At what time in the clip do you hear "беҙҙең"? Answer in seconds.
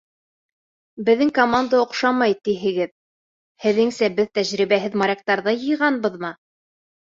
1.09-1.31